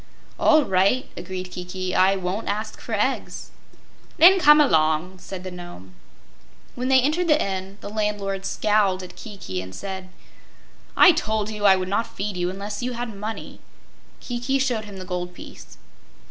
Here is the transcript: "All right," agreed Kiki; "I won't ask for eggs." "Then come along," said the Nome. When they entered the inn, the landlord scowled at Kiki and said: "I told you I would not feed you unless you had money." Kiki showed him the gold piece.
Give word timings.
"All 0.39 0.65
right," 0.65 1.07
agreed 1.15 1.51
Kiki; 1.51 1.93
"I 1.93 2.15
won't 2.15 2.47
ask 2.47 2.81
for 2.81 2.93
eggs." 2.95 3.51
"Then 4.17 4.39
come 4.39 4.59
along," 4.59 5.19
said 5.19 5.43
the 5.43 5.51
Nome. 5.51 5.93
When 6.73 6.87
they 6.87 6.99
entered 7.01 7.27
the 7.27 7.39
inn, 7.39 7.77
the 7.81 7.89
landlord 7.91 8.43
scowled 8.43 9.03
at 9.03 9.15
Kiki 9.15 9.61
and 9.61 9.75
said: 9.75 10.09
"I 10.97 11.11
told 11.11 11.51
you 11.51 11.65
I 11.65 11.75
would 11.75 11.87
not 11.87 12.07
feed 12.17 12.35
you 12.35 12.49
unless 12.49 12.81
you 12.81 12.93
had 12.93 13.15
money." 13.15 13.59
Kiki 14.19 14.57
showed 14.57 14.85
him 14.85 14.97
the 14.97 15.05
gold 15.05 15.35
piece. 15.35 15.77